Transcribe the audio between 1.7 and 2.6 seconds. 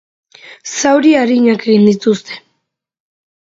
egin dituzte.